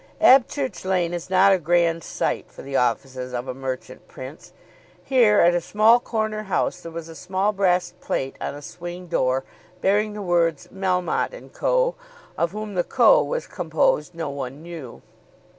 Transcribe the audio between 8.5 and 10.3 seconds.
a swing door, bearing the